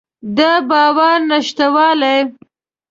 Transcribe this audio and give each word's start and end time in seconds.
د 0.37 0.39
باور 0.69 1.17
نشتوالی. 1.29 2.17